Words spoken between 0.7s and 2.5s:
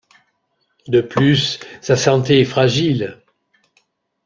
De plus, sa santé est